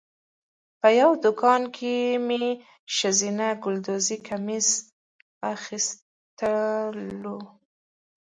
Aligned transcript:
په 0.79 0.87
یوه 0.99 1.15
دوکان 1.25 1.61
کې 1.75 1.95
مې 2.27 2.43
ښځینه 2.97 3.47
ګلدوزي 3.63 4.17
کمیس 4.27 4.67
اخیستلو. 5.55 7.37